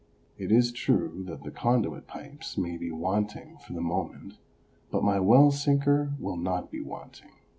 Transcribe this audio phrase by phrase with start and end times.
[0.35, 4.39] It is true that the conduit pipes may be wanting for the moment,
[4.89, 7.29] but my well sinker will not be wanting.